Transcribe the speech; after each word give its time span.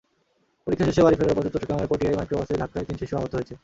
পরীক্ষা 0.67 0.85
শেষে 0.87 1.03
বাড়ি 1.05 1.17
ফেরার 1.19 1.37
পথে 1.37 1.53
চট্টগ্রামের 1.53 1.89
পটিয়ায় 1.91 2.17
মাইক্রোবাসের 2.17 2.59
ধাক্কায় 2.61 2.85
তিন 2.87 2.97
শিশু 3.01 3.13
আহত 3.17 3.31
হয়েছে। 3.35 3.53